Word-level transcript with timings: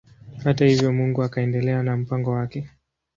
Hata 0.43 0.65
hivyo 0.65 0.93
Mungu 0.93 1.23
akaendelea 1.23 1.83
na 1.83 1.97
mpango 1.97 2.31
wake. 2.31 2.69